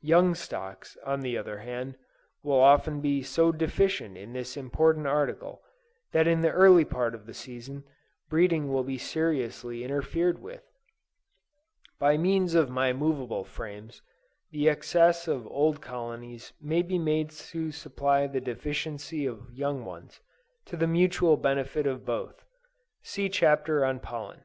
Young 0.00 0.34
stocks, 0.34 0.96
on 1.04 1.20
the 1.20 1.36
other 1.36 1.58
hand, 1.58 1.98
will 2.42 2.58
often 2.58 3.02
be 3.02 3.22
so 3.22 3.52
deficient 3.52 4.16
in 4.16 4.32
this 4.32 4.56
important 4.56 5.06
article, 5.06 5.60
that 6.12 6.26
in 6.26 6.40
the 6.40 6.50
early 6.52 6.86
part 6.86 7.14
of 7.14 7.26
the 7.26 7.34
season, 7.34 7.84
breeding 8.30 8.72
will 8.72 8.82
be 8.82 8.96
seriously 8.96 9.84
interfered 9.84 10.40
with. 10.40 10.62
By 11.98 12.16
means 12.16 12.54
of 12.54 12.70
my 12.70 12.94
movable 12.94 13.44
frames, 13.44 14.00
the 14.50 14.70
excess 14.70 15.28
of 15.28 15.46
old 15.48 15.82
colonies 15.82 16.54
may 16.62 16.80
be 16.80 16.98
made 16.98 17.28
to 17.28 17.70
supply 17.70 18.26
the 18.26 18.40
deficiency 18.40 19.26
of 19.26 19.52
young 19.52 19.84
ones, 19.84 20.22
to 20.64 20.78
the 20.78 20.86
mutual 20.86 21.36
benefit 21.36 21.86
of 21.86 22.06
both. 22.06 22.42
(See 23.02 23.28
Chapter 23.28 23.84
on 23.84 24.00
Pollen.) 24.00 24.38